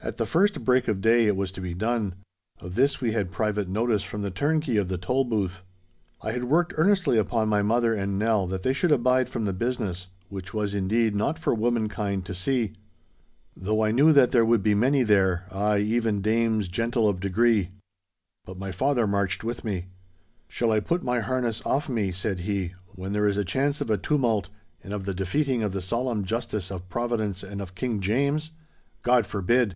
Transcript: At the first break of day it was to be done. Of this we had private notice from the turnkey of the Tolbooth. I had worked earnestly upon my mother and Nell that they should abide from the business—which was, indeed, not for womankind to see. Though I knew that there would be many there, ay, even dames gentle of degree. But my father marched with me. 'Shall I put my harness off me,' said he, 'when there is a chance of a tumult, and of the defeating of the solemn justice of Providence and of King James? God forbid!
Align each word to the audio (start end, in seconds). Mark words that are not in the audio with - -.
At 0.00 0.18
the 0.18 0.26
first 0.26 0.64
break 0.64 0.86
of 0.86 1.00
day 1.00 1.26
it 1.26 1.34
was 1.34 1.50
to 1.50 1.60
be 1.60 1.74
done. 1.74 2.14
Of 2.60 2.76
this 2.76 3.00
we 3.00 3.10
had 3.10 3.32
private 3.32 3.68
notice 3.68 4.04
from 4.04 4.22
the 4.22 4.30
turnkey 4.30 4.76
of 4.76 4.86
the 4.86 4.98
Tolbooth. 4.98 5.64
I 6.22 6.30
had 6.30 6.44
worked 6.44 6.74
earnestly 6.76 7.18
upon 7.18 7.48
my 7.48 7.60
mother 7.60 7.92
and 7.92 8.16
Nell 8.16 8.46
that 8.46 8.62
they 8.62 8.72
should 8.72 8.92
abide 8.92 9.28
from 9.28 9.46
the 9.46 9.52
business—which 9.52 10.54
was, 10.54 10.74
indeed, 10.76 11.16
not 11.16 11.40
for 11.40 11.52
womankind 11.54 12.24
to 12.26 12.36
see. 12.36 12.74
Though 13.56 13.82
I 13.82 13.90
knew 13.90 14.12
that 14.12 14.30
there 14.30 14.44
would 14.44 14.62
be 14.62 14.76
many 14.76 15.02
there, 15.02 15.46
ay, 15.50 15.78
even 15.78 16.20
dames 16.22 16.68
gentle 16.68 17.08
of 17.08 17.18
degree. 17.18 17.70
But 18.44 18.58
my 18.60 18.70
father 18.70 19.08
marched 19.08 19.42
with 19.42 19.64
me. 19.64 19.86
'Shall 20.46 20.70
I 20.70 20.78
put 20.78 21.02
my 21.02 21.18
harness 21.18 21.66
off 21.66 21.88
me,' 21.88 22.12
said 22.12 22.40
he, 22.40 22.74
'when 22.94 23.12
there 23.12 23.26
is 23.26 23.38
a 23.38 23.44
chance 23.44 23.80
of 23.80 23.90
a 23.90 23.98
tumult, 23.98 24.50
and 24.84 24.92
of 24.92 25.04
the 25.04 25.14
defeating 25.14 25.64
of 25.64 25.72
the 25.72 25.80
solemn 25.82 26.24
justice 26.24 26.70
of 26.70 26.88
Providence 26.88 27.42
and 27.42 27.60
of 27.60 27.74
King 27.74 27.98
James? 27.98 28.52
God 29.02 29.26
forbid! 29.26 29.74